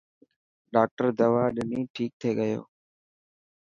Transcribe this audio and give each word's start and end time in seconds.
ڊاڪٽر 0.73 1.07
دوا 1.19 1.43
ڏني 1.55 1.79
ٺيڪ 1.93 2.11
ٿي 2.19 2.29
گيو. 2.37 2.61